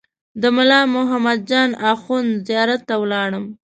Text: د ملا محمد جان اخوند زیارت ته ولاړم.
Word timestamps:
د 0.41 0.43
ملا 0.55 0.81
محمد 0.95 1.39
جان 1.49 1.69
اخوند 1.91 2.29
زیارت 2.47 2.81
ته 2.89 2.95
ولاړم. 3.01 3.45